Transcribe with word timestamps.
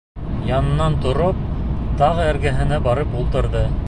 Яңынан 0.45 0.95
тороп 1.03 1.43
тағы 2.01 2.27
эргәһенә 2.31 2.81
барып 2.89 3.15
ултырҙы. 3.21 3.63